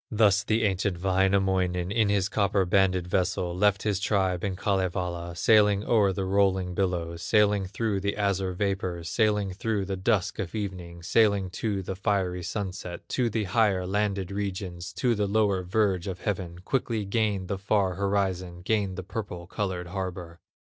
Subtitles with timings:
[0.09, 5.83] Thus the ancient Wainamoinen, In his copper banded vessel, Left his tribe in Kalevala, Sailing
[5.85, 11.03] o'er the rolling billows, Sailing through the azure vapors, Sailing through the dusk of evening,
[11.03, 16.21] Sailing to the fiery sunset, To the higher landed regions, To the lower verge of
[16.21, 20.39] heaven; Quickly gained the far horizon, Gained the purple colored harbor.